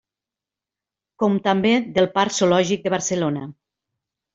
[1.25, 3.49] Com també del Parc Zoològic de Barcelona.